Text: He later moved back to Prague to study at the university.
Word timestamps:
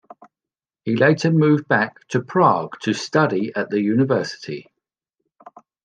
He 0.83 0.95
later 0.95 1.29
moved 1.29 1.67
back 1.67 2.07
to 2.07 2.23
Prague 2.23 2.73
to 2.79 2.91
study 2.91 3.51
at 3.55 3.69
the 3.69 3.81
university. 3.81 4.65